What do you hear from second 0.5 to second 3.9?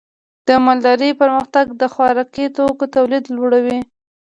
مالدارۍ پرمختګ د خوراکي توکو تولید لوړوي.